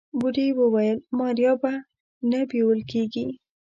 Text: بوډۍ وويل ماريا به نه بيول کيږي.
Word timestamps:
بوډۍ 0.19 0.49
وويل 0.59 0.97
ماريا 1.17 1.51
به 1.61 1.73
نه 2.29 2.39
بيول 2.49 2.79
کيږي. 2.91 3.27